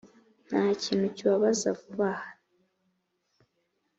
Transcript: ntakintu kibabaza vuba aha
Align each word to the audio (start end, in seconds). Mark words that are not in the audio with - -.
ntakintu 0.47 1.05
kibabaza 1.15 1.67
vuba 1.79 2.09
aha 2.15 2.29